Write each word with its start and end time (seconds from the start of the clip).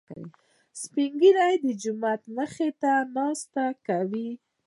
سپين 0.81 1.11
ږيري 1.21 1.53
د 1.65 1.67
جومات 1.81 2.21
مخې 2.37 2.69
ته 2.81 2.91
ناسته 3.15 3.65
کوي. 3.87 4.29